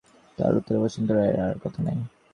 [0.37, 1.97] তাহার উত্তরে বসন্ত রায়ের আর কথা নাই।